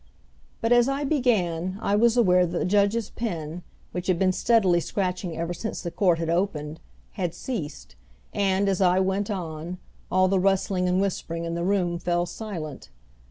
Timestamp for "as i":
0.71-1.03, 8.67-8.99